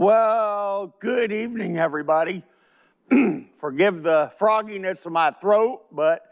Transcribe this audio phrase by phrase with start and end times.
[0.00, 2.44] Well, good evening, everybody.
[3.60, 6.22] Forgive the frogginess of my throat, but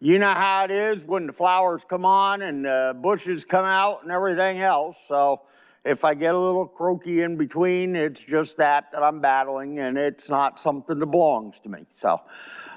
[0.00, 4.02] you know how it is when the flowers come on and the bushes come out
[4.02, 4.96] and everything else.
[5.06, 5.42] So
[5.84, 9.96] if I get a little croaky in between, it's just that that I'm battling and
[9.96, 11.86] it's not something that belongs to me.
[12.00, 12.20] So,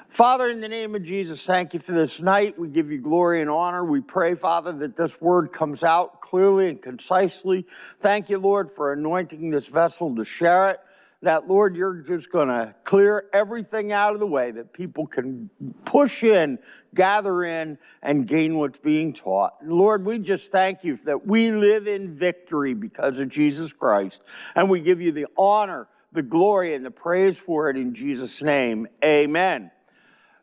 [0.09, 2.57] Father, in the name of Jesus, thank you for this night.
[2.57, 3.85] We give you glory and honor.
[3.85, 7.67] We pray, Father, that this word comes out clearly and concisely.
[8.01, 10.79] Thank you, Lord, for anointing this vessel to share it.
[11.21, 15.49] That, Lord, you're just going to clear everything out of the way that people can
[15.85, 16.57] push in,
[16.95, 19.53] gather in, and gain what's being taught.
[19.63, 24.21] Lord, we just thank you that we live in victory because of Jesus Christ.
[24.55, 28.41] And we give you the honor, the glory, and the praise for it in Jesus'
[28.41, 28.87] name.
[29.03, 29.71] Amen.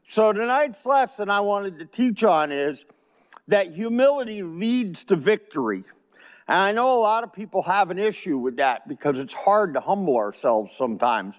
[0.08, 2.84] So, tonight's lesson I wanted to teach on is
[3.48, 5.82] that humility leads to victory.
[6.46, 9.74] And I know a lot of people have an issue with that because it's hard
[9.74, 11.34] to humble ourselves sometimes.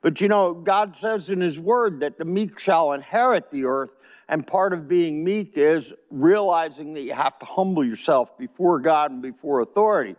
[0.00, 3.90] But you know, God says in His Word that the meek shall inherit the earth.
[4.28, 9.10] And part of being meek is realizing that you have to humble yourself before God
[9.10, 10.14] and before authority.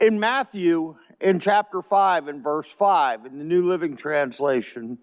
[0.00, 4.98] In Matthew, in chapter 5 and verse 5, in the New Living Translation,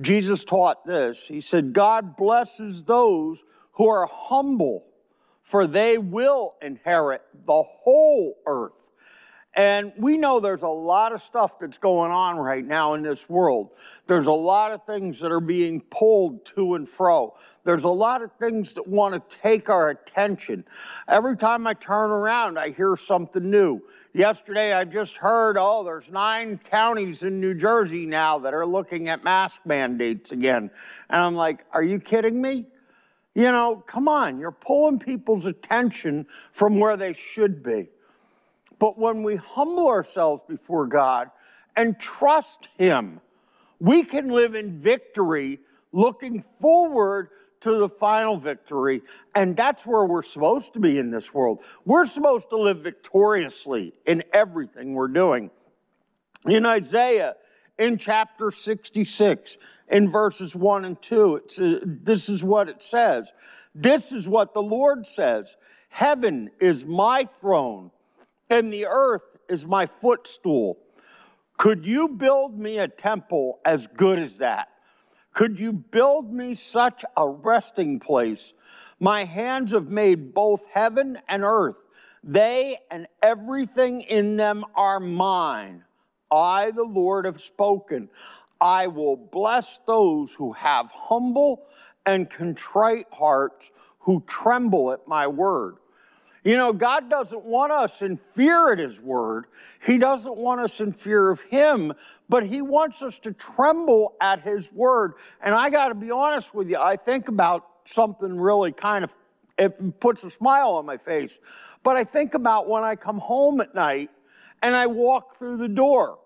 [0.00, 1.18] Jesus taught this.
[1.26, 3.38] He said, God blesses those
[3.72, 4.84] who are humble,
[5.42, 8.72] for they will inherit the whole earth.
[9.56, 13.28] And we know there's a lot of stuff that's going on right now in this
[13.28, 13.70] world.
[14.08, 17.36] There's a lot of things that are being pulled to and fro.
[17.62, 20.64] There's a lot of things that want to take our attention.
[21.08, 23.80] Every time I turn around, I hear something new.
[24.16, 29.08] Yesterday, I just heard, oh, there's nine counties in New Jersey now that are looking
[29.08, 30.70] at mask mandates again.
[31.10, 32.64] And I'm like, are you kidding me?
[33.34, 37.88] You know, come on, you're pulling people's attention from where they should be.
[38.78, 41.32] But when we humble ourselves before God
[41.74, 43.20] and trust Him,
[43.80, 45.58] we can live in victory
[45.90, 47.30] looking forward
[47.64, 49.02] to the final victory.
[49.34, 51.58] And that's where we're supposed to be in this world.
[51.84, 55.50] We're supposed to live victoriously in everything we're doing.
[56.46, 57.34] In Isaiah,
[57.78, 59.56] in chapter 66,
[59.88, 63.26] in verses 1 and 2, it's, uh, this is what it says.
[63.74, 65.46] This is what the Lord says
[65.88, 67.90] Heaven is my throne,
[68.50, 70.78] and the earth is my footstool.
[71.56, 74.68] Could you build me a temple as good as that?
[75.34, 78.52] Could you build me such a resting place?
[79.00, 81.76] My hands have made both heaven and earth.
[82.22, 85.84] They and everything in them are mine.
[86.30, 88.08] I, the Lord, have spoken.
[88.60, 91.66] I will bless those who have humble
[92.06, 93.66] and contrite hearts
[93.98, 95.76] who tremble at my word.
[96.44, 99.46] You know, God doesn't want us in fear at His word.
[99.84, 101.94] He doesn't want us in fear of Him,
[102.28, 105.14] but He wants us to tremble at His word.
[105.42, 109.10] And I got to be honest with you, I think about something really kind of,
[109.58, 111.32] it puts a smile on my face.
[111.82, 114.10] But I think about when I come home at night
[114.62, 116.18] and I walk through the door.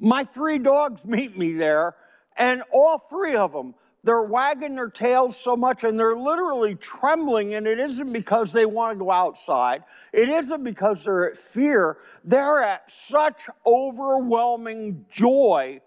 [0.00, 1.94] My three dogs meet me there,
[2.36, 3.74] and all three of them,
[4.04, 8.66] they're wagging their tails so much and they're literally trembling, and it isn't because they
[8.66, 9.82] want to go outside.
[10.12, 11.96] It isn't because they're at fear.
[12.22, 15.80] They're at such overwhelming joy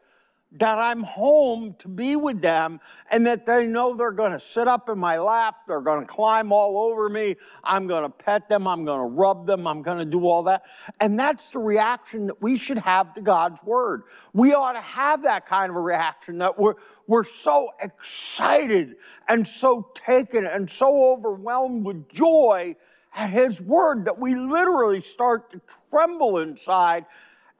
[0.53, 2.80] that I'm home to be with them
[3.12, 6.06] and that they know they're going to sit up in my lap, they're going to
[6.06, 7.35] climb all over me,
[7.66, 10.44] I'm going to pet them, I'm going to rub them, I'm going to do all
[10.44, 10.63] that.
[11.02, 14.03] And that's the reaction that we should have to God's word.
[14.34, 16.75] We ought to have that kind of a reaction that we're,
[17.08, 18.96] we're so excited
[19.28, 22.75] and so taken and so overwhelmed with joy
[23.14, 27.06] at His word that we literally start to tremble inside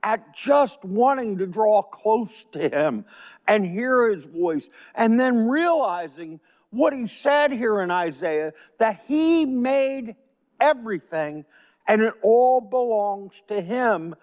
[0.04, 3.06] at just wanting to draw close to him
[3.48, 9.46] and hear his voice, and then realizing what he said here in Isaiah that he
[9.46, 10.16] made
[10.60, 11.46] everything
[11.88, 14.14] and it all belongs to him,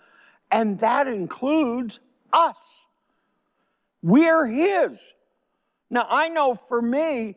[0.50, 1.98] and that includes
[2.32, 2.56] us.
[4.02, 4.98] We're his.
[5.88, 7.36] Now, I know for me,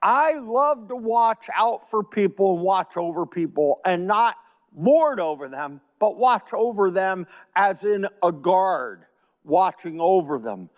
[0.00, 4.36] I love to watch out for people and watch over people and not
[4.76, 9.04] lord over them, but watch over them as in a guard
[9.44, 10.70] watching over them.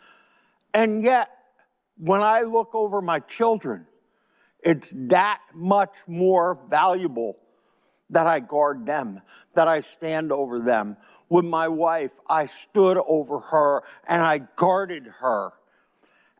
[0.75, 1.31] And yet,
[1.99, 3.87] when I look over my children,
[4.61, 7.37] it's that much more valuable
[8.11, 9.21] that I guard them,
[9.55, 10.97] that I stand over them.
[11.29, 15.53] With my wife, I stood over her and I guarded her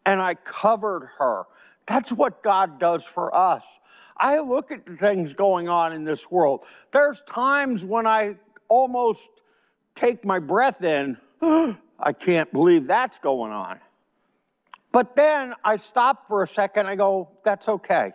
[0.05, 1.45] and I covered her.
[1.89, 3.63] That's what God does for us.
[4.17, 6.61] I look at the things going on in this world.
[6.93, 8.37] There's times when I
[8.69, 9.21] almost
[9.95, 13.81] take my breath in, I can't believe that's going on.
[14.93, 16.87] But then I stop for a second.
[16.87, 18.13] I go, that's okay.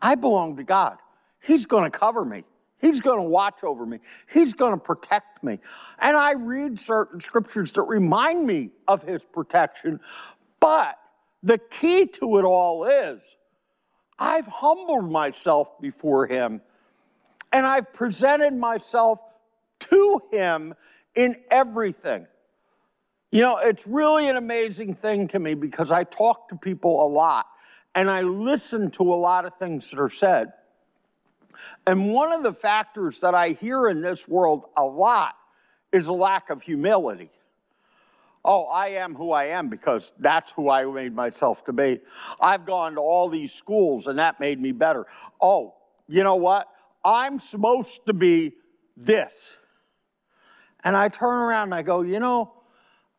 [0.00, 0.98] I belong to God.
[1.40, 2.44] He's going to cover me.
[2.80, 4.00] He's going to watch over me.
[4.32, 5.58] He's going to protect me.
[5.98, 10.00] And I read certain scriptures that remind me of his protection.
[10.60, 10.98] But
[11.42, 13.20] the key to it all is
[14.18, 16.60] I've humbled myself before him
[17.52, 19.20] and I've presented myself
[19.90, 20.74] to him
[21.14, 22.26] in everything.
[23.30, 27.08] You know, it's really an amazing thing to me because I talk to people a
[27.08, 27.46] lot
[27.94, 30.52] and I listen to a lot of things that are said.
[31.86, 35.34] And one of the factors that I hear in this world a lot
[35.92, 37.30] is a lack of humility.
[38.44, 42.00] Oh, I am who I am because that's who I made myself to be.
[42.40, 45.06] I've gone to all these schools and that made me better.
[45.40, 45.74] Oh,
[46.06, 46.68] you know what?
[47.04, 48.52] I'm supposed to be
[48.96, 49.32] this.
[50.84, 52.52] And I turn around and I go, you know,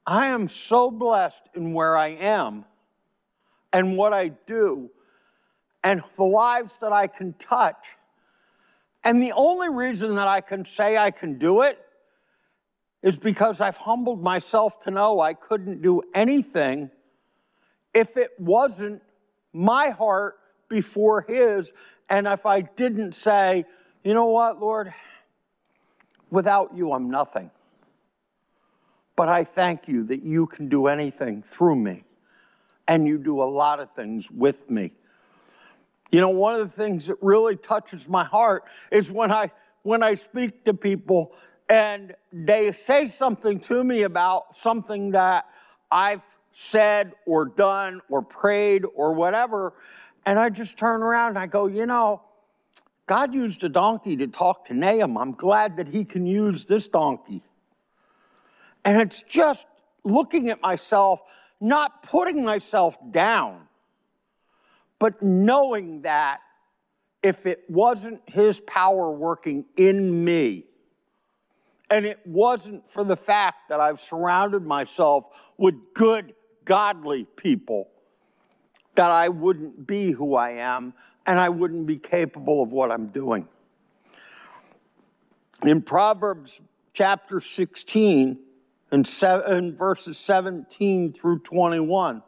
[0.05, 2.65] I am so blessed in where I am
[3.73, 4.89] and what I do
[5.83, 7.83] and the lives that I can touch.
[9.03, 11.77] And the only reason that I can say I can do it
[13.03, 16.89] is because I've humbled myself to know I couldn't do anything
[17.93, 19.01] if it wasn't
[19.53, 21.69] my heart before His.
[22.09, 23.65] And if I didn't say,
[24.03, 24.93] you know what, Lord,
[26.29, 27.51] without you, I'm nothing.
[29.15, 32.03] But I thank you that you can do anything through me,
[32.87, 34.93] and you do a lot of things with me.
[36.11, 39.51] You know, one of the things that really touches my heart is when I
[39.83, 41.31] when I speak to people
[41.69, 45.45] and they say something to me about something that
[45.91, 46.21] I've
[46.53, 49.73] said or done or prayed or whatever,
[50.25, 52.21] and I just turn around and I go, you know,
[53.07, 55.17] God used a donkey to talk to Nahum.
[55.17, 57.41] I'm glad that he can use this donkey.
[58.83, 59.65] And it's just
[60.03, 61.21] looking at myself,
[61.59, 63.61] not putting myself down,
[64.99, 66.41] but knowing that
[67.23, 70.65] if it wasn't his power working in me,
[71.89, 75.25] and it wasn't for the fact that I've surrounded myself
[75.57, 76.33] with good,
[76.65, 77.87] godly people,
[78.95, 80.93] that I wouldn't be who I am
[81.27, 83.47] and I wouldn't be capable of what I'm doing.
[85.63, 86.51] In Proverbs
[86.93, 88.39] chapter 16,
[88.91, 92.23] and, seven, verses 17 through 21.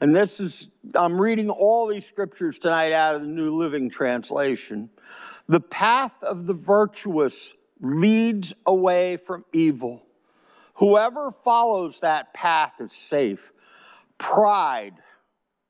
[0.00, 4.88] And this is, I'm reading all these scriptures tonight out of the New Living Translation.
[5.48, 10.02] The path of the virtuous leads away from evil.
[10.74, 13.52] Whoever follows that path is safe.
[14.16, 14.94] Pride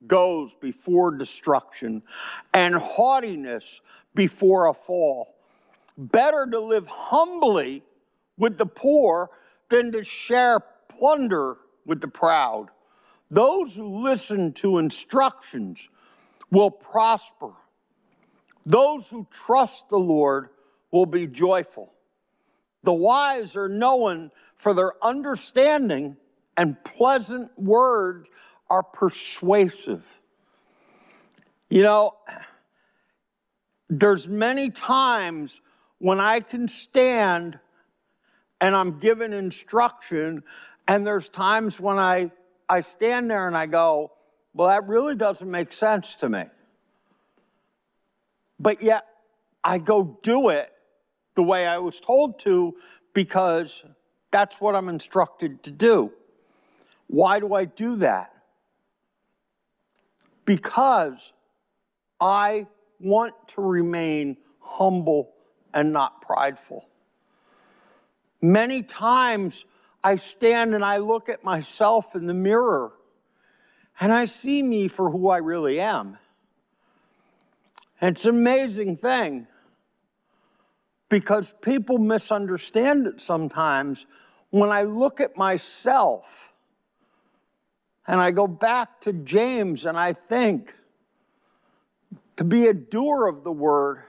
[0.06, 2.02] goes before destruction,
[2.54, 3.64] and haughtiness
[4.14, 5.34] before a fall.
[5.96, 7.82] Better to live humbly
[8.38, 9.30] with the poor
[9.68, 12.68] than to share plunder with the proud.
[13.30, 15.78] Those who listen to instructions
[16.50, 17.52] will prosper.
[18.66, 20.48] Those who trust the Lord
[20.90, 21.92] will be joyful.
[22.82, 26.16] The wise are known for their understanding,
[26.56, 28.28] and pleasant words
[28.70, 30.04] are persuasive.
[31.68, 32.14] You know,
[33.90, 35.60] there's many times
[35.98, 37.58] when I can stand
[38.60, 40.42] and I'm given instruction.
[40.86, 42.30] And there's times when I,
[42.68, 44.12] I stand there and I go,
[44.54, 46.44] well, that really doesn't make sense to me.
[48.58, 49.06] But yet,
[49.64, 50.70] I go do it
[51.34, 52.74] the way I was told to
[53.14, 53.70] because
[54.30, 56.12] that's what I'm instructed to do.
[57.06, 58.32] Why do I do that?
[60.50, 61.14] Because
[62.20, 62.66] I
[62.98, 65.30] want to remain humble
[65.72, 66.88] and not prideful.
[68.42, 69.64] Many times
[70.02, 72.90] I stand and I look at myself in the mirror
[74.00, 76.18] and I see me for who I really am.
[78.02, 79.46] It's an amazing thing
[81.08, 84.04] because people misunderstand it sometimes
[84.50, 86.24] when I look at myself
[88.10, 90.74] and I go back to James and I think
[92.38, 94.02] to be a doer of the word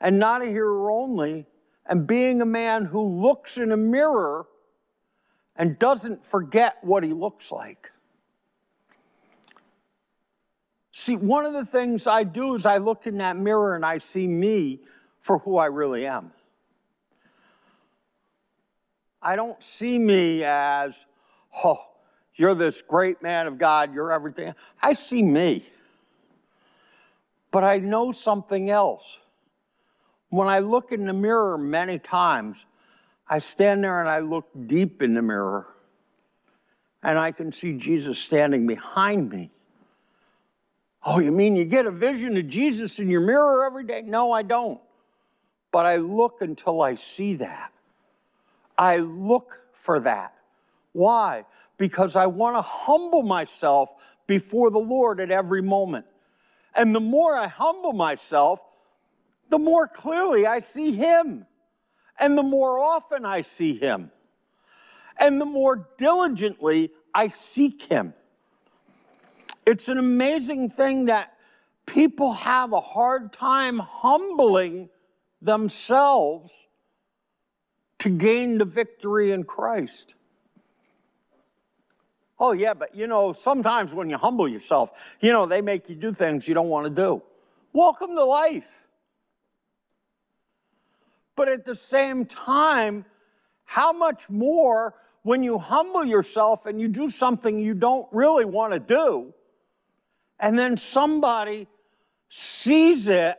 [0.00, 1.44] and not a hearer only
[1.86, 4.46] and being a man who looks in a mirror
[5.56, 7.90] and doesn't forget what he looks like.
[10.92, 13.98] See, one of the things I do is I look in that mirror and I
[13.98, 14.82] see me
[15.20, 16.30] for who I really am.
[19.20, 20.94] I don't see me as,
[21.64, 21.86] oh,
[22.36, 24.54] you're this great man of God, you're everything.
[24.80, 25.68] I see me.
[27.50, 29.02] But I know something else
[30.32, 32.56] when I look in the mirror many times,
[33.28, 35.66] I stand there and I look deep in the mirror
[37.02, 39.50] and I can see Jesus standing behind me.
[41.04, 44.00] Oh, you mean you get a vision of Jesus in your mirror every day?
[44.00, 44.80] No, I don't.
[45.70, 47.70] But I look until I see that.
[48.78, 50.32] I look for that.
[50.92, 51.44] Why?
[51.78, 53.90] Because I want to humble myself
[54.26, 56.06] before the Lord at every moment.
[56.74, 58.60] And the more I humble myself,
[59.50, 61.46] the more clearly I see Him.
[62.18, 64.10] And the more often I see Him.
[65.18, 68.14] And the more diligently I seek Him.
[69.66, 71.34] It's an amazing thing that
[71.86, 74.88] people have a hard time humbling
[75.40, 76.50] themselves
[77.98, 80.14] to gain the victory in Christ.
[82.44, 85.94] Oh, yeah, but you know, sometimes when you humble yourself, you know, they make you
[85.94, 87.22] do things you don't want to do.
[87.72, 88.64] Welcome to life.
[91.36, 93.04] But at the same time,
[93.62, 98.72] how much more when you humble yourself and you do something you don't really want
[98.72, 99.32] to do,
[100.40, 101.68] and then somebody
[102.28, 103.36] sees it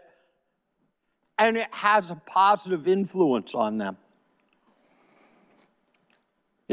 [1.37, 3.97] and it has a positive influence on them.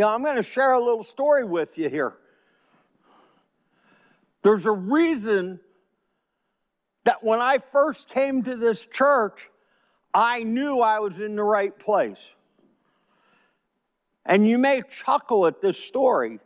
[0.01, 2.15] You know, I'm going to share a little story with you here.
[4.43, 5.61] There's a reason
[7.05, 9.39] that when I first came to this church,
[10.15, 12.17] I knew I was in the right place.
[14.25, 16.41] And you may chuckle at this story.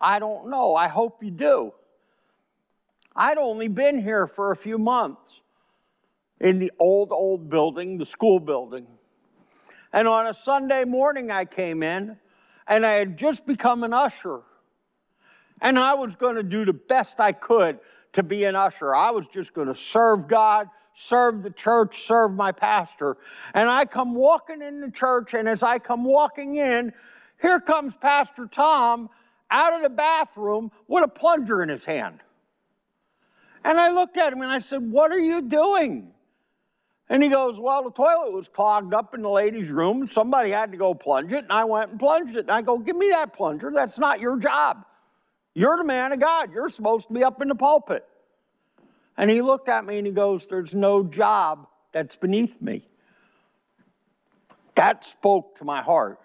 [0.00, 0.76] I don't know.
[0.76, 1.72] I hope you do.
[3.16, 5.40] I'd only been here for a few months
[6.40, 8.86] in the old, old building, the school building.
[9.92, 12.16] And on a Sunday morning, I came in
[12.68, 14.40] and I had just become an usher.
[15.60, 17.78] And I was going to do the best I could
[18.14, 18.94] to be an usher.
[18.94, 23.16] I was just going to serve God, serve the church, serve my pastor.
[23.54, 26.92] And I come walking in the church, and as I come walking in,
[27.40, 29.10] here comes Pastor Tom
[29.50, 32.20] out of the bathroom with a plunger in his hand.
[33.64, 36.12] And I looked at him and I said, What are you doing?
[37.08, 40.02] And he goes, Well, the toilet was clogged up in the ladies' room.
[40.02, 42.40] And Somebody had to go plunge it, and I went and plunged it.
[42.40, 43.70] And I go, Give me that plunger.
[43.74, 44.84] That's not your job.
[45.54, 46.52] You're the man of God.
[46.52, 48.04] You're supposed to be up in the pulpit.
[49.16, 52.86] And he looked at me and he goes, There's no job that's beneath me.
[54.74, 56.18] That spoke to my heart.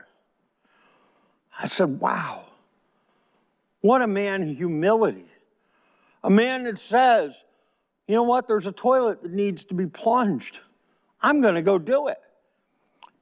[1.57, 2.45] I said, Wow,
[3.81, 5.25] what a man of humility.
[6.23, 7.33] A man that says,
[8.07, 8.47] You know what?
[8.47, 10.57] There's a toilet that needs to be plunged.
[11.21, 12.19] I'm going to go do it.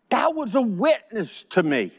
[0.10, 1.92] That was a witness to me.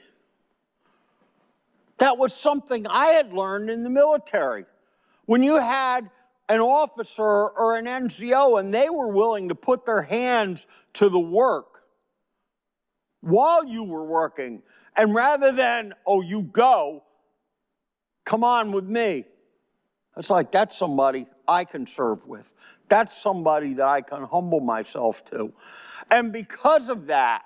[1.98, 4.64] That was something I had learned in the military.
[5.26, 6.10] When you had
[6.48, 11.20] an officer or an NCO and they were willing to put their hands to the
[11.20, 11.82] work
[13.20, 14.62] while you were working,
[14.96, 17.04] and rather than, oh, you go,
[18.24, 19.26] come on with me.
[20.16, 22.50] It's like that's somebody I can serve with.
[22.88, 25.52] That's somebody that I can humble myself to.
[26.10, 27.42] And because of that,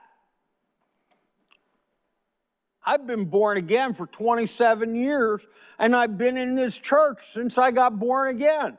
[2.84, 5.40] I've been born again for 27 years,
[5.78, 8.78] and I've been in this church since I got born again.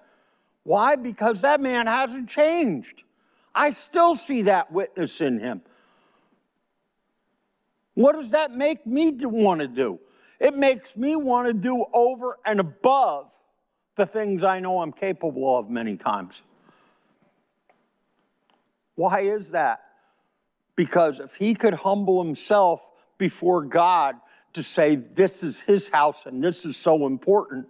[0.64, 0.96] Why?
[0.96, 3.04] Because that man hasn't changed.
[3.54, 5.62] I still see that witness in him.
[7.94, 10.00] What does that make me want to do?
[10.40, 13.28] It makes me want to do over and above
[13.96, 16.36] the things I know I'm capable of many times.
[18.96, 19.82] Why is that?
[20.76, 22.82] Because if he could humble himself
[23.18, 24.16] before God
[24.54, 27.68] to say, This is his house and this is so important,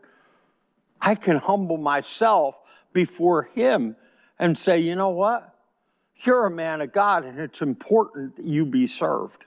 [1.02, 2.56] I can humble myself
[2.94, 3.96] before him
[4.40, 5.52] and say, You know what?
[6.24, 9.44] You're a man of God and it's important that you be served.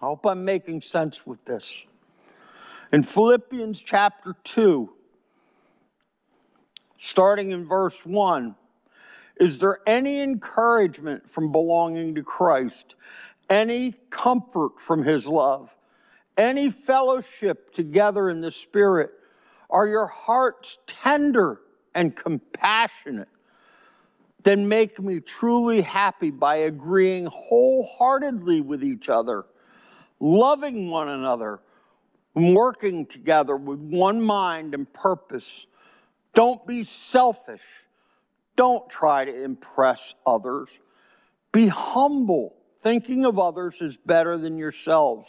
[0.00, 1.84] I hope I'm making sense with this.
[2.92, 4.90] In Philippians chapter 2,
[6.98, 8.54] starting in verse 1,
[9.38, 12.94] is there any encouragement from belonging to Christ?
[13.50, 15.70] Any comfort from his love?
[16.36, 19.10] Any fellowship together in the Spirit?
[19.70, 21.60] Are your hearts tender
[21.94, 23.28] and compassionate?
[24.42, 29.44] Then make me truly happy by agreeing wholeheartedly with each other,
[30.20, 31.60] loving one another,
[32.34, 35.66] working together with one mind and purpose.
[36.36, 37.62] Don't be selfish
[38.56, 40.68] don't try to impress others.
[41.52, 42.54] Be humble.
[42.82, 45.28] Thinking of others is better than yourselves.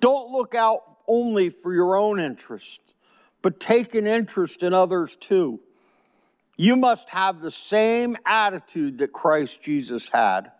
[0.00, 2.80] Don't look out only for your own interest,
[3.42, 5.60] but take an interest in others too.
[6.56, 10.52] You must have the same attitude that Christ Jesus had.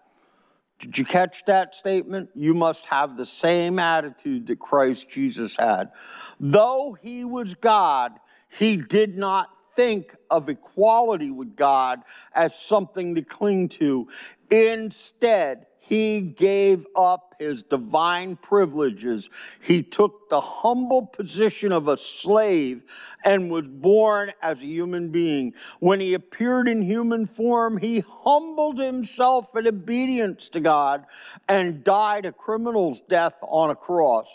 [0.78, 2.30] Did you catch that statement?
[2.34, 5.90] You must have the same attitude that Christ Jesus had.
[6.38, 8.12] Though he was God,
[8.50, 12.00] he did not think of equality with God
[12.35, 14.09] as something to cling to.
[14.50, 19.28] Instead, he gave up his divine privileges.
[19.62, 22.82] He took the humble position of a slave
[23.25, 25.54] and was born as a human being.
[25.80, 31.06] When he appeared in human form, he humbled himself in obedience to God
[31.49, 34.26] and died a criminal's death on a cross.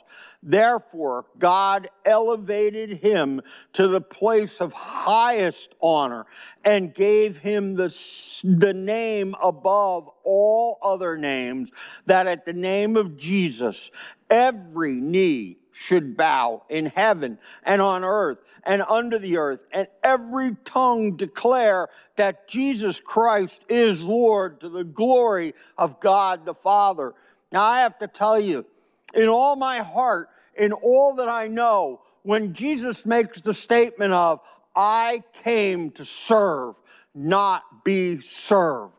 [0.48, 3.42] Therefore, God elevated him
[3.74, 6.28] to the place of highest honor
[6.64, 7.96] and gave him the,
[8.44, 11.70] the name above all other names,
[12.06, 13.92] that at the name of Jesus,
[14.30, 20.56] every knee should bow in heaven and on earth and under the earth, and every
[20.66, 21.88] tongue declare
[22.18, 27.14] that Jesus Christ is Lord to the glory of God the Father.
[27.52, 28.66] Now, I have to tell you,
[29.14, 34.40] in all my heart, in all that I know, when Jesus makes the statement of,
[34.76, 36.76] I came to serve,
[37.14, 38.95] not be served.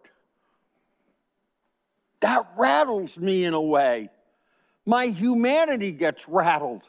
[2.27, 4.11] That rattles me in a way.
[4.85, 6.83] My humanity gets rattled.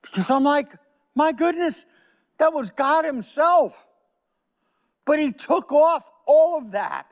[0.00, 0.68] Because I'm like,
[1.16, 1.84] my goodness,
[2.38, 3.74] that was God Himself.
[5.06, 7.08] But He took off all of that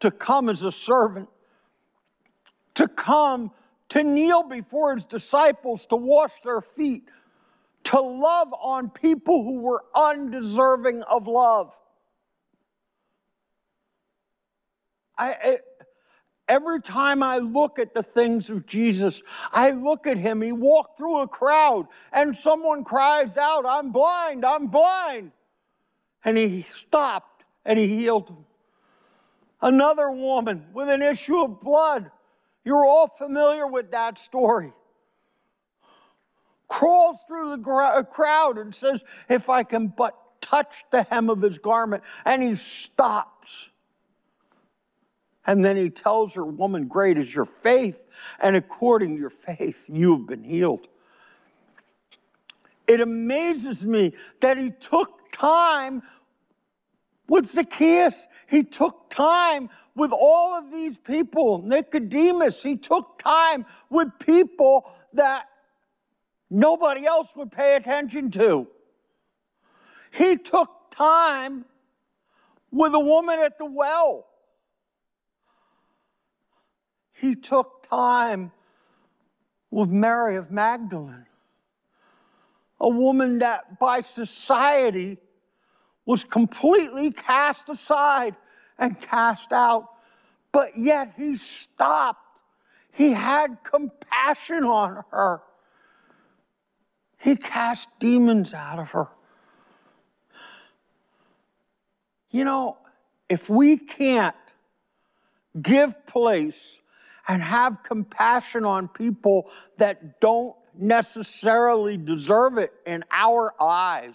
[0.00, 1.30] to come as a servant,
[2.74, 3.50] to come
[3.88, 7.08] to kneel before his disciples, to wash their feet,
[7.84, 11.72] to love on people who were undeserving of love.
[15.16, 15.58] I,
[16.48, 19.22] every time I look at the things of Jesus,
[19.52, 20.42] I look at him.
[20.42, 25.32] He walked through a crowd, and someone cries out, I'm blind, I'm blind.
[26.24, 28.44] And he stopped and he healed them.
[29.60, 32.10] Another woman with an issue of blood
[32.64, 34.72] you're all familiar with that story.
[36.66, 41.42] Crawls through the uh, crowd and says, If I can but touch the hem of
[41.42, 42.02] his garment.
[42.24, 43.50] And he stops.
[45.46, 48.06] And then he tells her, Woman, great is your faith.
[48.40, 50.86] And according to your faith, you have been healed.
[52.86, 56.02] It amazes me that he took time
[57.28, 58.26] with Zacchaeus.
[58.46, 61.62] He took time with all of these people.
[61.62, 65.46] Nicodemus, he took time with people that
[66.50, 68.66] nobody else would pay attention to.
[70.10, 71.64] He took time
[72.70, 74.26] with a woman at the well.
[77.24, 78.52] He took time
[79.70, 81.24] with Mary of Magdalene,
[82.78, 85.16] a woman that by society
[86.04, 88.36] was completely cast aside
[88.78, 89.88] and cast out.
[90.52, 92.20] But yet he stopped.
[92.92, 95.40] He had compassion on her.
[97.20, 99.08] He cast demons out of her.
[102.30, 102.76] You know,
[103.30, 104.36] if we can't
[105.62, 106.58] give place
[107.26, 114.14] and have compassion on people that don't necessarily deserve it in our eyes,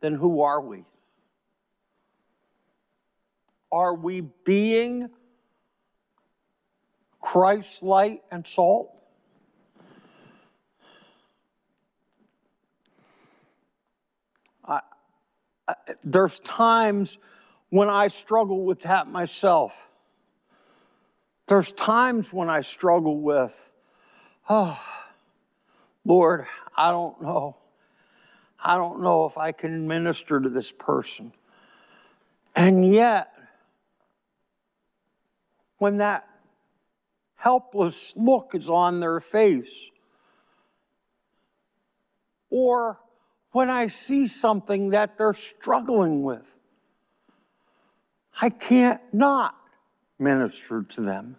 [0.00, 0.84] then who are we?
[3.70, 5.08] Are we being
[7.20, 8.90] Christ's light and salt?
[14.64, 14.80] I,
[15.66, 17.18] I, there's times
[17.70, 19.72] when I struggle with that myself.
[21.48, 23.54] There's times when I struggle with,
[24.48, 24.78] oh,
[26.04, 27.56] Lord, I don't know.
[28.62, 31.32] I don't know if I can minister to this person.
[32.54, 33.32] And yet,
[35.78, 36.28] when that
[37.38, 39.70] helpless look is on their face.
[42.50, 42.98] Or
[43.52, 46.44] when I see something that they're struggling with,
[48.40, 49.57] I can't not
[50.18, 51.36] minister to them.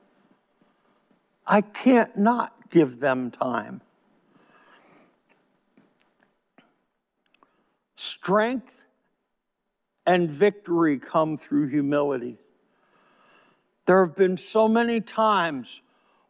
[1.45, 3.81] I can't not give them time.
[7.95, 8.71] Strength
[10.05, 12.37] and victory come through humility.
[13.85, 15.81] There have been so many times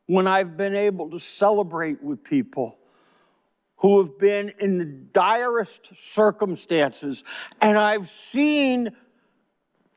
[0.05, 2.77] when I've been able to celebrate with people
[3.77, 7.23] who have been in the direst circumstances,
[7.61, 8.91] and I've seen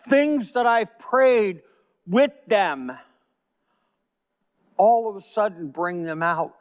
[0.09, 1.62] things that I've prayed
[2.07, 2.93] with them
[4.77, 6.57] all of a sudden bring them out.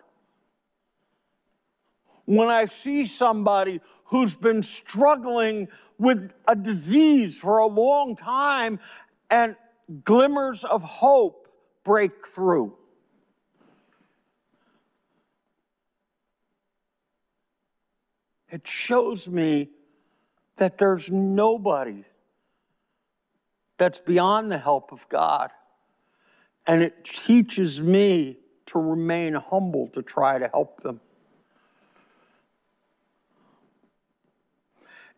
[2.25, 8.79] When I see somebody who's been struggling with a disease for a long time
[9.29, 9.55] and
[10.03, 11.47] glimmers of hope
[11.83, 12.75] break through.
[18.49, 19.69] It shows me
[20.57, 22.03] that there's nobody
[23.81, 25.49] that's beyond the help of God.
[26.67, 31.01] And it teaches me to remain humble to try to help them.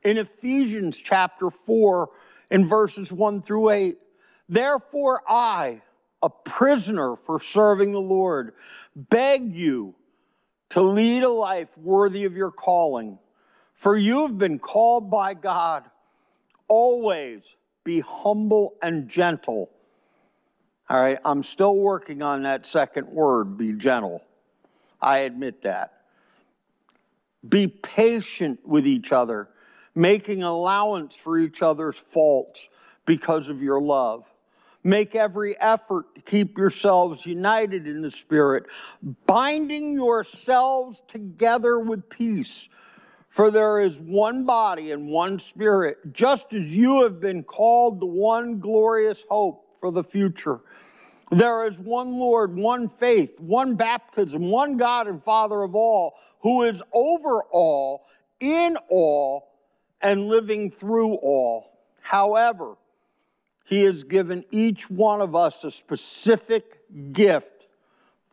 [0.01, 2.09] In Ephesians chapter 4,
[2.51, 3.97] in verses 1 through 8,
[4.47, 5.81] therefore I,
[6.21, 8.53] a prisoner for serving the Lord,
[8.95, 9.93] beg you
[10.69, 13.19] to lead a life worthy of your calling.
[13.75, 15.83] For you have been called by God.
[16.69, 17.41] Always
[17.83, 19.69] be humble and gentle.
[20.89, 24.21] All right, I'm still working on that second word, be gentle.
[25.01, 25.93] I admit that.
[27.47, 29.49] Be patient with each other,
[29.95, 32.61] making allowance for each other's faults
[33.05, 34.23] because of your love.
[34.85, 38.65] Make every effort to keep yourselves united in the Spirit,
[39.25, 42.67] binding yourselves together with peace.
[43.33, 48.05] For there is one body and one Spirit, just as you have been called to
[48.05, 50.59] one glorious hope for the future.
[51.31, 56.61] There is one Lord, one faith, one baptism, one God and Father of all, who
[56.61, 58.05] is over all,
[58.39, 59.49] in all,
[59.99, 61.71] and living through all.
[62.01, 62.75] However,
[63.65, 66.81] he has given each one of us a specific
[67.13, 67.65] gift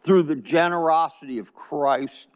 [0.02, 2.26] through the generosity of Christ.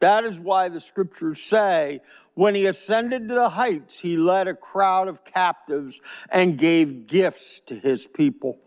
[0.00, 2.00] That is why the scriptures say,
[2.34, 5.98] when he ascended to the heights, he led a crowd of captives
[6.30, 8.58] and gave gifts to his people.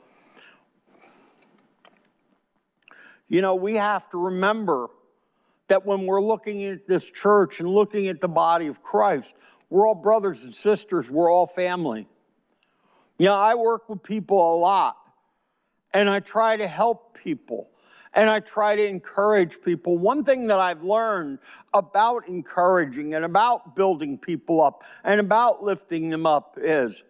[3.30, 4.90] You know, we have to remember
[5.70, 9.30] that when we're looking at this church and looking at the body of Christ,
[9.70, 12.10] we're all brothers and sisters, we're all family.
[13.18, 14.98] You know, I work with people a lot,
[15.94, 17.70] and I try to help people
[18.14, 19.98] and I try to encourage people.
[19.98, 21.40] One thing that I've learned
[21.74, 27.02] about encouraging and about building people up and about lifting them up is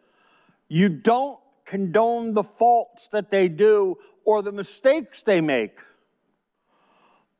[0.67, 5.77] you don't condone the faults that they do or the mistakes they make,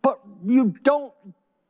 [0.02, 1.14] but you don't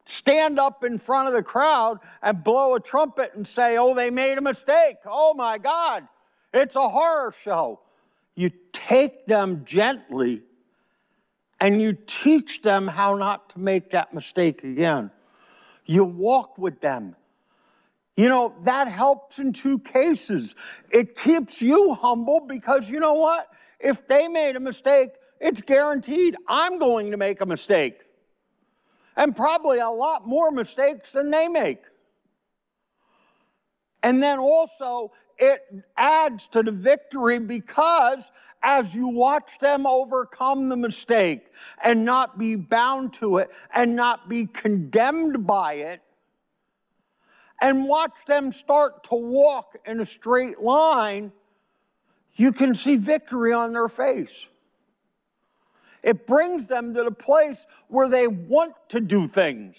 [0.05, 4.09] stand up in front of the crowd and blow a trumpet and say, oh, they
[4.09, 4.97] made a mistake.
[5.05, 6.07] Oh my God,
[6.53, 7.79] it's a horror show.
[8.35, 10.43] You take them gently
[11.61, 15.11] and you teach them how not to make that mistake again.
[15.85, 17.15] You walk with them.
[18.17, 20.55] You know, that helps in two cases.
[20.89, 23.47] It keeps you humble because you know what?
[23.79, 27.99] If they made a mistake, it's guaranteed I'm going to make a mistake.
[29.15, 31.83] And probably a lot more mistakes than they make.
[34.01, 35.61] And then also, it
[35.97, 38.23] adds to the victory because
[38.63, 41.43] as you watch them overcome the mistake
[41.83, 46.01] and not be bound to it and not be condemned by it,
[47.59, 51.31] and watch them start to walk in a straight line,
[52.35, 54.31] you can see victory on their face.
[56.03, 59.75] It brings them to the place where they want to do things.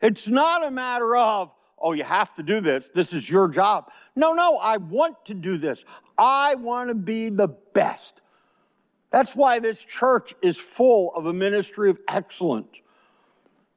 [0.00, 1.50] It's not a matter of,
[1.82, 2.90] oh, you have to do this.
[2.94, 3.90] This is your job.
[4.16, 5.82] No, no, I want to do this.
[6.16, 8.20] I want to be the best.
[9.10, 12.68] That's why this church is full of a ministry of excellence.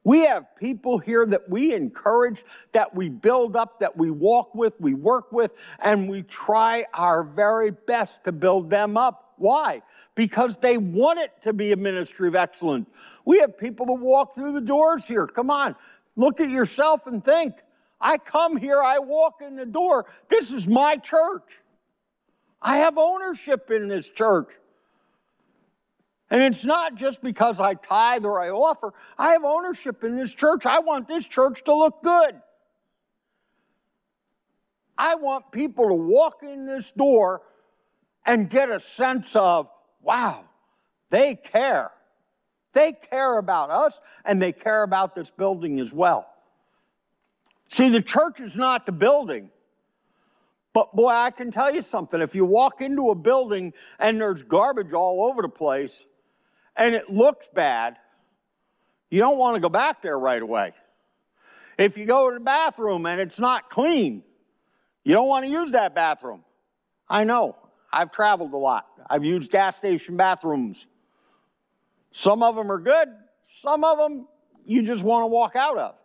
[0.04, 4.74] We have people here that we encourage, that we build up, that we walk with,
[4.80, 9.36] we work with, and we try our very best to build them up.
[9.38, 9.84] Why?
[10.16, 12.90] Because they want it to be a ministry of excellence.
[13.26, 15.28] We have people that walk through the doors here.
[15.28, 15.76] Come on,
[16.16, 17.54] look at yourself and think.
[18.02, 20.08] I come here, I walk in the door.
[20.28, 21.44] This is my church.
[22.62, 24.50] I have ownership in this church.
[26.30, 28.94] And it's not just because I tithe or I offer.
[29.18, 30.66] I have ownership in this church.
[30.66, 32.42] I want this church to look good.
[34.98, 37.42] I want people to walk in this door
[38.26, 39.68] and get a sense of,
[40.02, 40.46] wow,
[41.10, 41.92] they care.
[42.74, 46.31] They care about us and they care about this building as well.
[47.72, 49.50] See, the church is not the building.
[50.74, 52.22] But boy, I can tell you something.
[52.22, 55.92] If you walk into a building and there's garbage all over the place
[56.76, 57.98] and it looks bad,
[59.10, 60.74] you don't want to go back there right away.
[61.78, 64.24] If you go to the bathroom and it's not clean,
[65.04, 66.44] you don't want to use that bathroom.
[67.10, 67.56] I know.
[67.92, 68.88] I've traveled a lot.
[69.10, 70.86] I've used gas station bathrooms.
[72.14, 73.10] Some of them are good,
[73.62, 74.28] some of them
[74.66, 75.96] you just want to walk out of.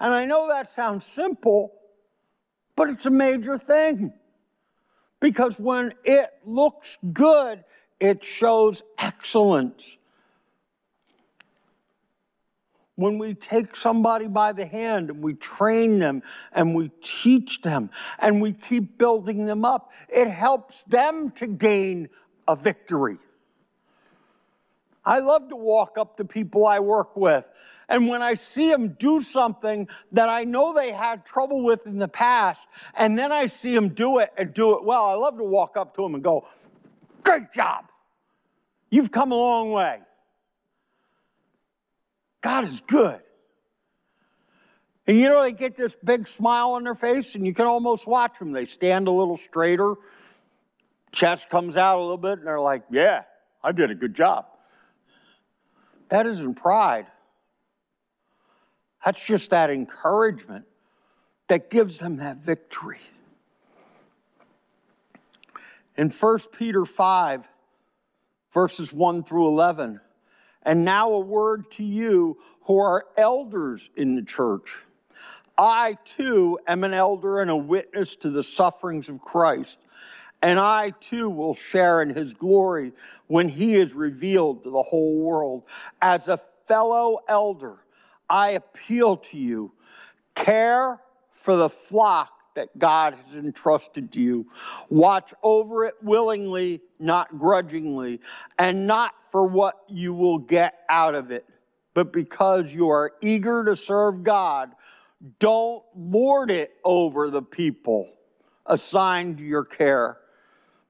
[0.00, 1.72] And I know that sounds simple,
[2.74, 4.12] but it's a major thing.
[5.20, 7.62] Because when it looks good,
[8.00, 9.98] it shows excellence.
[12.96, 17.90] When we take somebody by the hand and we train them and we teach them
[18.18, 22.08] and we keep building them up, it helps them to gain
[22.48, 23.18] a victory.
[25.04, 27.44] I love to walk up to people I work with.
[27.90, 31.98] And when I see them do something that I know they had trouble with in
[31.98, 32.60] the past,
[32.94, 35.76] and then I see them do it and do it well, I love to walk
[35.76, 36.46] up to them and go,
[37.24, 37.86] Great job.
[38.88, 39.98] You've come a long way.
[42.40, 43.20] God is good.
[45.06, 48.06] And you know, they get this big smile on their face, and you can almost
[48.06, 48.52] watch them.
[48.52, 49.96] They stand a little straighter,
[51.10, 53.24] chest comes out a little bit, and they're like, Yeah,
[53.64, 54.46] I did a good job.
[56.08, 57.06] That isn't pride.
[59.04, 60.66] That's just that encouragement
[61.48, 63.00] that gives them that victory.
[65.96, 67.44] In 1 Peter 5,
[68.52, 70.00] verses 1 through 11,
[70.62, 74.76] and now a word to you who are elders in the church.
[75.56, 79.76] I too am an elder and a witness to the sufferings of Christ,
[80.42, 82.92] and I too will share in his glory
[83.26, 85.64] when he is revealed to the whole world.
[86.00, 87.78] As a fellow elder,
[88.30, 89.72] I appeal to you
[90.34, 91.00] care
[91.42, 94.46] for the flock that God has entrusted to you.
[94.88, 98.20] Watch over it willingly, not grudgingly,
[98.58, 101.44] and not for what you will get out of it,
[101.94, 104.70] but because you are eager to serve God.
[105.38, 108.08] Don't lord it over the people
[108.66, 110.18] assigned to your care,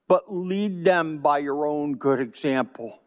[0.08, 2.98] but lead them by your own good example.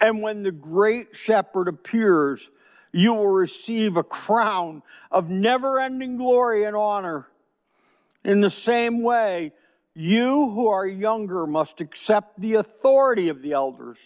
[0.00, 2.48] And when the great shepherd appears,
[2.92, 7.28] you will receive a crown of never ending glory and honor.
[8.24, 9.52] In the same way,
[9.94, 13.98] you who are younger must accept the authority of the elders.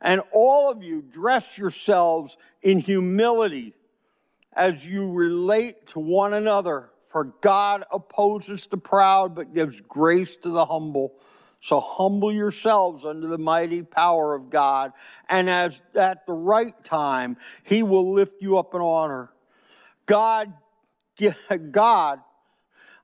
[0.00, 3.74] And all of you dress yourselves in humility
[4.52, 6.90] as you relate to one another.
[7.10, 11.14] For God opposes the proud, but gives grace to the humble.
[11.60, 14.92] So humble yourselves under the mighty power of God,
[15.28, 19.30] and as at the right time, He will lift you up in honor.
[20.06, 20.52] God,
[21.70, 22.20] God,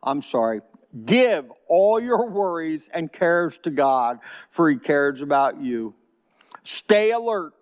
[0.03, 0.61] I'm sorry,
[1.05, 5.95] give all your worries and cares to God, for He cares about you.
[6.65, 7.55] Stay alert.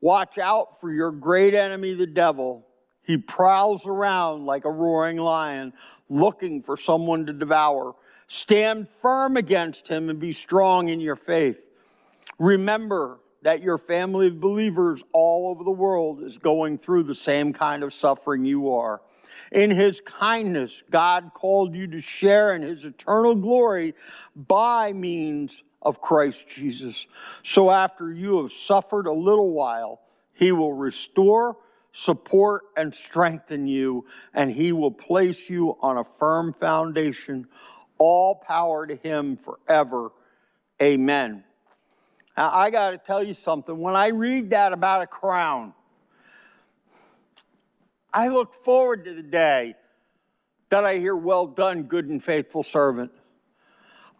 [0.00, 2.66] Watch out for your great enemy, the devil.
[3.02, 5.72] He prowls around like a roaring lion,
[6.10, 7.94] looking for someone to devour.
[8.28, 11.64] Stand firm against him and be strong in your faith.
[12.38, 17.52] Remember that your family of believers all over the world is going through the same
[17.52, 19.02] kind of suffering you are.
[19.52, 23.94] In his kindness, God called you to share in his eternal glory
[24.34, 27.06] by means of Christ Jesus.
[27.42, 30.00] So after you have suffered a little while,
[30.32, 31.58] he will restore,
[31.92, 37.46] support, and strengthen you, and he will place you on a firm foundation
[37.98, 40.10] all power to him forever.
[40.82, 41.44] Amen.
[42.36, 43.78] Now, I got to tell you something.
[43.78, 45.72] When I read that about a crown,
[48.12, 49.74] I look forward to the day
[50.70, 53.12] that I hear, Well done, good and faithful servant.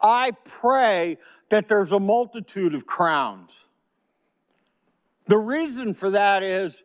[0.01, 1.17] I pray
[1.49, 3.51] that there's a multitude of crowns.
[5.27, 6.81] The reason for that is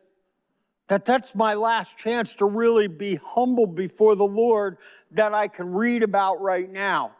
[0.91, 4.75] that that's my last chance to really be humble before the Lord
[5.11, 7.13] that I can read about right now.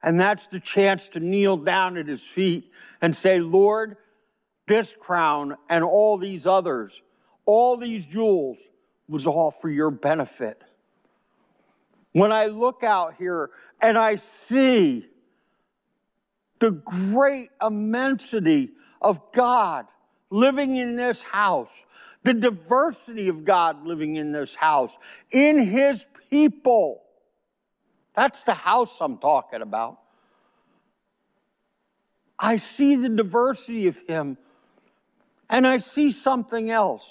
[0.00, 2.70] And that's the chance to kneel down at his feet
[3.02, 3.96] and say, Lord,
[4.68, 6.92] this crown and all these others,
[7.46, 8.58] all these jewels
[9.08, 10.62] was all for your benefit.
[12.12, 13.50] When I look out here
[13.82, 15.04] and I see
[16.60, 18.70] the great immensity
[19.02, 19.86] of God
[20.30, 21.66] living in this house,
[22.24, 24.90] the diversity of God living in this house,
[25.30, 27.02] in His people.
[28.14, 29.98] That's the house I'm talking about.
[32.38, 34.38] I see the diversity of Him,
[35.48, 37.04] and I see something else.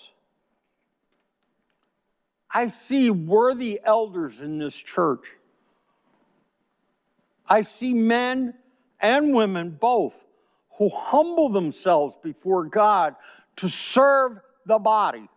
[2.52, 5.26] I see worthy elders in this church.
[7.47, 8.54] I see men
[8.99, 10.19] and women both
[10.78, 13.15] who humble themselves before God
[13.58, 15.28] to serve the body,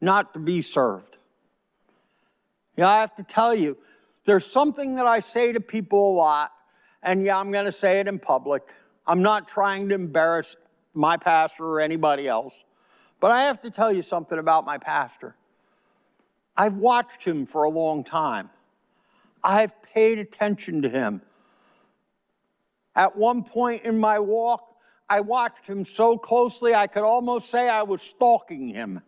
[0.00, 1.16] not to be served.
[2.76, 3.76] Yeah, I have to tell you,
[4.26, 6.52] there's something that I say to people a lot,
[7.02, 8.62] and yeah, I'm going to say it in public.
[9.06, 10.56] I'm not trying to embarrass
[10.94, 12.54] my pastor or anybody else,
[13.20, 15.34] but I have to tell you something about my pastor.
[16.56, 18.50] I've watched him for a long time.
[19.42, 21.22] I've paid attention to him.
[22.94, 24.69] At one point in my walk,
[25.10, 29.02] I watched him so closely I could almost say I was stalking him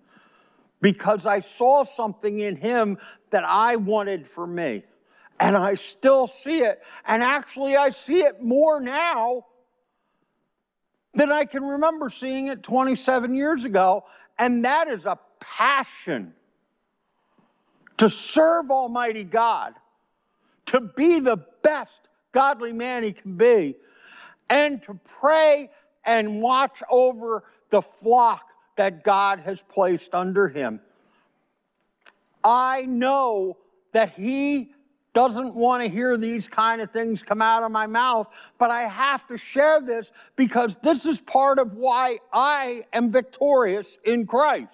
[0.81, 2.99] because I saw something in him
[3.31, 4.83] that I wanted for me.
[5.39, 6.83] And I still see it.
[7.07, 9.47] And actually, I see it more now
[11.15, 14.05] than I can remember seeing it 27 years ago.
[14.39, 16.35] And that is a passion
[17.99, 19.75] to serve Almighty God,
[20.67, 21.93] to be the best
[22.33, 23.77] godly man he can be,
[24.51, 25.71] and to pray
[26.05, 28.43] and watch over the flock
[28.77, 30.81] that God has placed under him.
[32.45, 33.59] I know
[33.93, 34.73] that he
[35.15, 38.27] doesn't want to hear these kind of things come out of my mouth,
[38.59, 43.87] but I have to share this because this is part of why I am victorious
[44.05, 44.73] in Christ.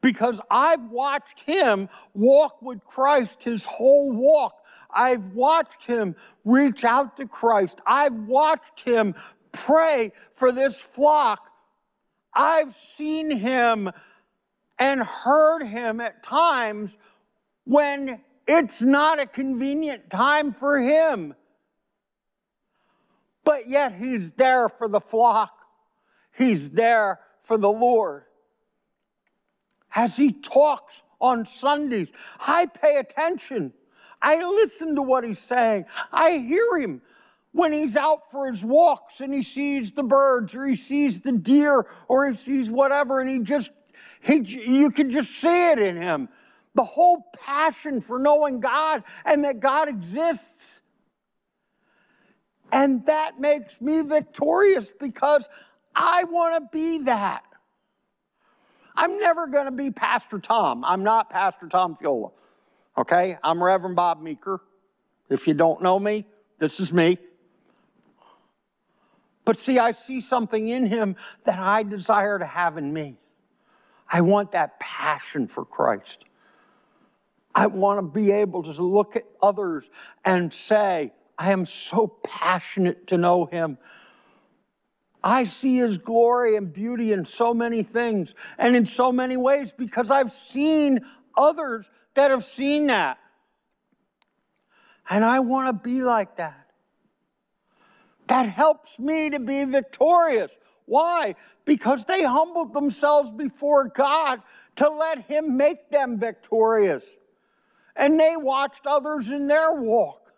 [0.00, 4.54] Because I've watched him walk with Christ his whole walk.
[4.90, 7.78] I've watched him reach out to Christ.
[7.84, 9.14] I've watched him
[9.64, 11.40] pray for this flock.
[12.32, 13.90] I've seen him
[14.78, 16.90] and heard him at times
[17.64, 21.34] when it's not a convenient time for him.
[23.44, 25.52] But yet he's there for the flock,
[26.36, 28.24] he's there for the Lord.
[29.94, 33.72] As he talks on Sundays, I pay attention.
[34.20, 35.86] I listen to what he's saying.
[36.12, 37.00] I hear him
[37.58, 41.32] when he's out for his walks and he sees the birds or he sees the
[41.32, 43.70] deer or he sees whatever and he just
[44.20, 46.28] he you can just see it in him
[46.78, 50.80] the whole passion for knowing God and that God exists.
[52.70, 55.42] And that makes me victorious because
[55.92, 57.42] I want to be that.
[58.94, 60.84] I'm never going to be Pastor Tom.
[60.84, 62.30] I'm not Pastor Tom Fiola.
[62.96, 63.36] Okay?
[63.42, 64.60] I'm Reverend Bob Meeker.
[65.28, 66.26] If you don't know me,
[66.60, 67.18] this is me.
[69.48, 73.16] But see, I see something in him that I desire to have in me.
[74.06, 76.18] I want that passion for Christ.
[77.54, 79.86] I want to be able to look at others
[80.22, 83.78] and say, I am so passionate to know him.
[85.24, 89.72] I see his glory and beauty in so many things and in so many ways
[89.74, 91.00] because I've seen
[91.38, 93.18] others that have seen that.
[95.08, 96.67] And I want to be like that.
[98.28, 100.50] That helps me to be victorious.
[100.86, 101.34] Why?
[101.64, 104.40] Because they humbled themselves before God
[104.76, 107.02] to let Him make them victorious
[107.98, 110.32] and they watched others in their walk.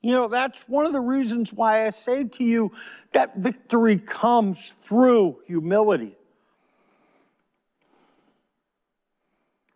[0.00, 2.72] You know, that's one of the reasons why I say to you
[3.12, 6.16] that victory comes through humility.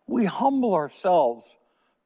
[0.07, 1.51] We humble ourselves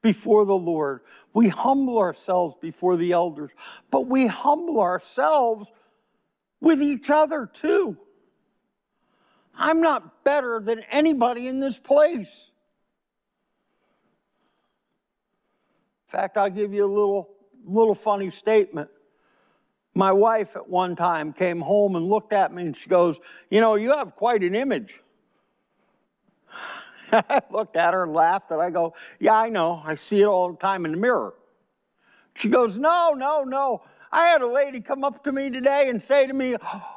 [0.02, 1.00] before the Lord.
[1.32, 3.50] We humble ourselves before the elders,
[3.90, 5.66] but we humble ourselves
[6.60, 7.96] with each other too.
[9.54, 12.28] I'm not better than anybody in this place.
[16.06, 17.28] In fact, I'll give you a little,
[17.66, 18.88] little funny statement.
[19.94, 23.18] My wife at one time came home and looked at me and she goes,
[23.50, 24.94] You know, you have quite an image.
[27.12, 29.82] I looked at her and laughed and I go, Yeah, I know.
[29.84, 31.34] I see it all the time in the mirror.
[32.34, 33.82] She goes, No, no, no.
[34.10, 36.56] I had a lady come up to me today and say to me,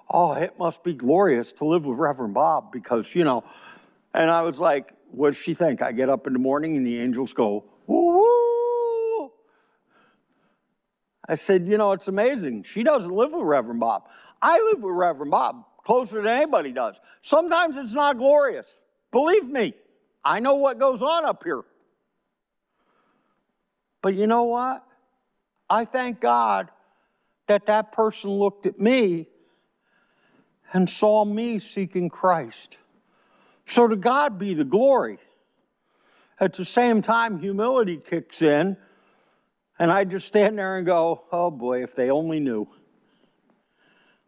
[0.09, 3.43] Oh, it must be glorious to live with Reverend Bob because, you know,
[4.13, 5.81] and I was like, What does she think?
[5.81, 9.31] I get up in the morning and the angels go, Woo.
[11.27, 12.63] I said, You know, it's amazing.
[12.63, 14.03] She doesn't live with Reverend Bob.
[14.41, 16.95] I live with Reverend Bob closer than anybody does.
[17.21, 18.65] Sometimes it's not glorious.
[19.11, 19.73] Believe me,
[20.23, 21.63] I know what goes on up here.
[24.01, 24.83] But you know what?
[25.69, 26.69] I thank God
[27.47, 29.27] that that person looked at me
[30.73, 32.77] and saw me seeking Christ.
[33.65, 35.19] So to God be the glory.
[36.39, 38.77] At the same time, humility kicks in
[39.81, 42.67] and I just stand there and go, oh boy, if they only knew.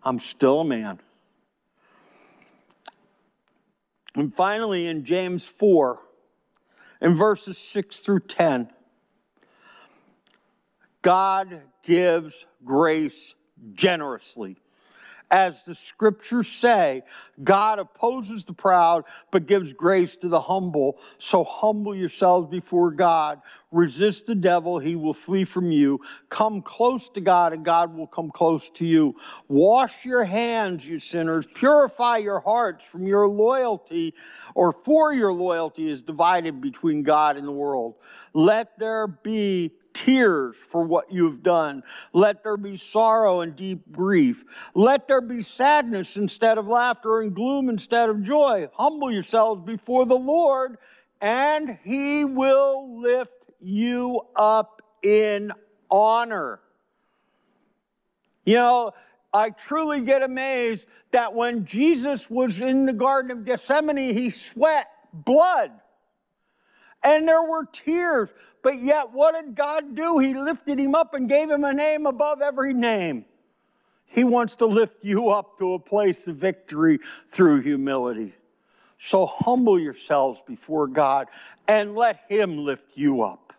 [0.02, 1.00] I'm still a man.
[4.16, 5.99] And finally, in James 4,
[7.01, 8.70] in verses 6 through 10,
[11.01, 13.34] God gives grace
[13.74, 14.57] generously
[15.32, 17.04] as the scriptures say,
[17.44, 20.98] God opposes the proud, but gives grace to the humble.
[21.18, 23.42] So humble yourselves before God.
[23.72, 26.00] Resist the devil, he will flee from you.
[26.30, 29.16] Come close to God, and God will come close to you.
[29.48, 31.48] Wash your hands, you sinners.
[31.56, 34.14] Purify your hearts from your loyalty,
[34.54, 37.96] or for your loyalty is divided between God and the world.
[38.34, 41.84] Let there be tears for what you have done.
[42.14, 44.44] Let there be sorrow and deep grief.
[44.74, 48.70] Let there be sadness instead of laughter and gloom instead of joy.
[48.74, 50.78] Humble yourselves before the Lord,
[51.22, 53.32] and he will lift
[53.62, 55.52] you up in
[55.89, 56.60] honor.
[58.46, 58.91] You know,
[59.34, 64.88] I truly get amazed that when Jesus was in the Garden of Gethsemane, he sweat
[65.14, 65.72] blood
[67.04, 68.30] and there were tears.
[68.62, 70.20] But yet, what did God do?
[70.20, 73.26] He lifted him up and gave him a name above every name.
[74.06, 76.99] He wants to lift you up to a place of victory
[77.30, 78.34] through humility.
[78.99, 81.28] So humble yourselves before God
[81.68, 83.54] and let Him lift you up.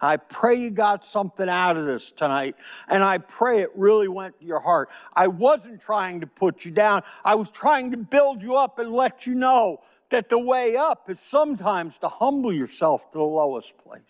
[0.00, 2.54] I pray you got something out of this tonight,
[2.88, 4.88] and I pray it really went to your heart.
[5.14, 8.92] I wasn't trying to put you down, I was trying to build you up and
[8.92, 9.80] let you know
[10.10, 14.02] that the way up is sometimes to humble yourself to the lowest place.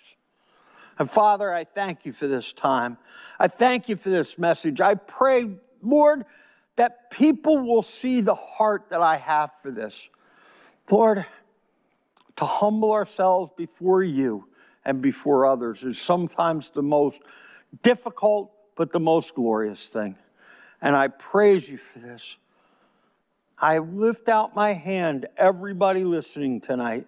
[0.98, 2.98] And Father, I thank you for this time.
[3.38, 4.80] I thank you for this message.
[4.80, 5.48] I pray,
[5.82, 6.24] Lord,
[6.76, 10.08] that people will see the heart that I have for this.
[10.90, 11.24] Lord,
[12.36, 14.46] to humble ourselves before you
[14.84, 17.18] and before others is sometimes the most
[17.82, 20.16] difficult, but the most glorious thing.
[20.80, 22.36] And I praise you for this.
[23.60, 27.06] I lift out my hand, everybody listening tonight,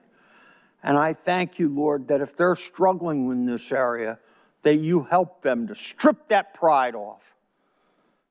[0.82, 4.18] and I thank you, Lord, that if they're struggling in this area,
[4.62, 7.22] that you help them to strip that pride off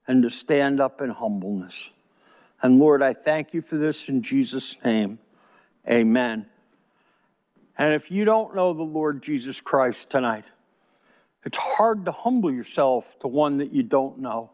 [0.07, 1.89] and to stand up in humbleness.
[2.61, 5.19] And Lord, I thank you for this in Jesus' name.
[5.87, 6.45] Amen.
[7.77, 10.45] And if you don't know the Lord Jesus Christ tonight,
[11.45, 14.51] it's hard to humble yourself to one that you don't know.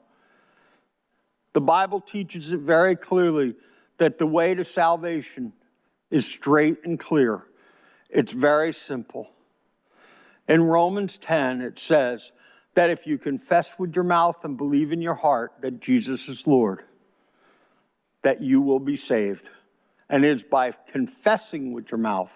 [1.56, 3.56] The Bible teaches it very clearly
[3.98, 5.54] that the way to salvation
[6.12, 7.44] is straight and clear.
[8.10, 9.30] It's very simple.
[10.50, 12.34] In Romans 10, it says
[12.74, 16.46] that if you confess with your mouth and believe in your heart that Jesus is
[16.46, 16.84] Lord,
[18.22, 19.48] that you will be saved.
[20.10, 22.34] And it is by confessing with your mouth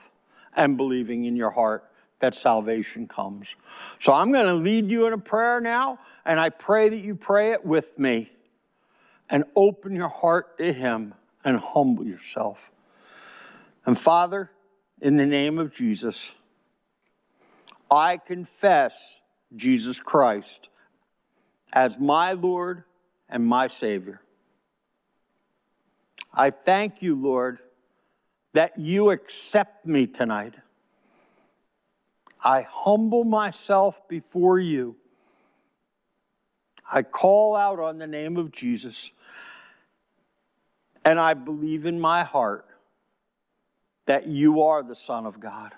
[0.56, 1.92] and believing in your heart
[2.22, 3.54] that salvation comes.
[4.00, 7.16] So I'm going to lead you in a prayer now, and I pray that you
[7.16, 8.32] pray it with me
[9.30, 11.14] and open your heart to Him
[11.44, 12.58] and humble yourself.
[13.86, 14.52] And Father,
[15.02, 16.30] in the name of Jesus,
[17.90, 18.94] I confess
[19.56, 20.70] Jesus Christ
[21.74, 22.84] as my Lord
[23.30, 24.22] and my Savior.
[26.34, 27.60] I thank you, Lord,
[28.54, 30.56] that you accept me tonight.
[32.44, 34.96] I humble myself before you.
[36.92, 39.12] I call out on the name of Jesus.
[41.10, 42.68] And I believe in my heart
[44.06, 45.74] that you are the Son of God.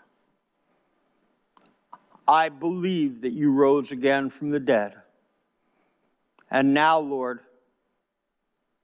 [2.28, 4.94] I believe that you rose again from the dead.
[6.50, 7.40] And now, Lord,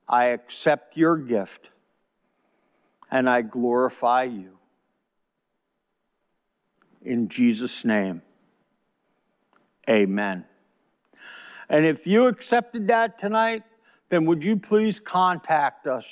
[0.07, 1.69] I accept your gift
[3.11, 4.57] and I glorify you.
[7.01, 8.21] In Jesus' name,
[9.89, 10.45] amen.
[11.67, 13.63] And if you accepted that tonight,
[14.07, 16.05] then would you please contact us?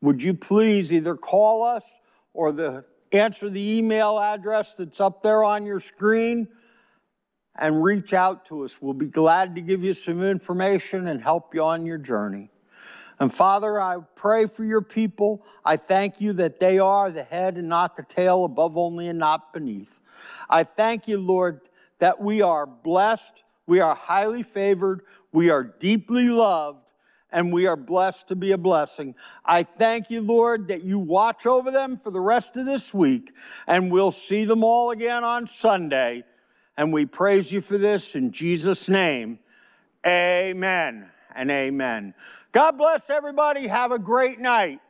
[0.00, 1.82] Would you please either call us
[2.32, 6.48] or the, answer the email address that's up there on your screen
[7.58, 8.72] and reach out to us.
[8.80, 12.50] We'll be glad to give you some information and help you on your journey.
[13.20, 15.44] And Father, I pray for your people.
[15.64, 19.18] I thank you that they are the head and not the tail, above only and
[19.18, 19.98] not beneath.
[20.48, 21.60] I thank you, Lord,
[21.98, 26.87] that we are blessed, we are highly favored, we are deeply loved,
[27.30, 29.14] and we are blessed to be a blessing.
[29.44, 33.32] I thank you, Lord, that you watch over them for the rest of this week,
[33.66, 36.24] and we'll see them all again on Sunday.
[36.76, 39.40] And we praise you for this in Jesus' name.
[40.06, 42.14] Amen and amen.
[42.52, 43.66] God bless everybody.
[43.66, 44.80] Have a great night.